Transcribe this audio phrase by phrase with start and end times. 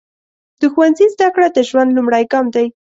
[0.59, 2.67] د ښوونځي زده کړه د ژوند لومړی ګام دی.